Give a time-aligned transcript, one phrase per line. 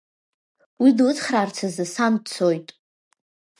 [0.81, 2.67] Уи длыцхраарц азы, сан дцоит.